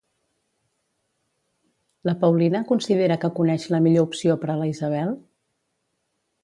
La 2.09 2.15
Paulina 2.23 2.63
considera 2.73 3.19
que 3.25 3.33
coneix 3.41 3.69
la 3.75 3.83
millor 3.89 4.09
opció 4.09 4.41
per 4.45 4.53
a 4.55 4.59
la 4.63 4.71
Isabel? 4.75 5.17